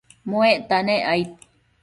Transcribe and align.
muecta 0.29 0.77
nec 0.87 0.97
aid 1.13 1.29